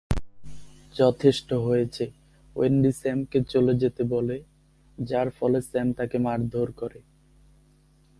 যথেষ্ট 0.95 1.53
হয়েছে, 1.53 2.05
ওয়েন্ডি 2.55 2.91
স্যামকে 2.91 3.39
চলে 3.43 3.73
যেতে 3.73 4.03
বলে, 4.03 4.37
যার 4.97 5.27
ফলে 5.29 5.59
স্যাম 5.61 5.87
তাকে 5.93 6.17
মারধর 6.17 6.71
করে। 6.71 6.99